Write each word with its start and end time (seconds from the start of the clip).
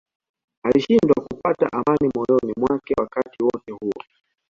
Alishindwa 0.63 1.21
kupata 1.25 1.69
amani 1.73 2.11
moyoni 2.15 2.53
mwake 2.57 2.93
wakati 2.97 3.43
wote 3.43 3.71
huo 3.71 3.93